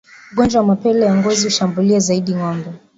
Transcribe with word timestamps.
Ugonjwa 0.31 0.59
wa 0.61 0.67
mapele 0.67 1.05
ya 1.05 1.15
ngozi 1.15 1.43
hushambulia 1.43 1.99
zaidi 1.99 2.35
ngombe 2.35 2.69